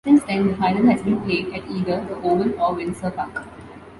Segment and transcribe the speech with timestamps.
[0.03, 3.45] Since then the final has been played at either The Oval, or Windsor Park.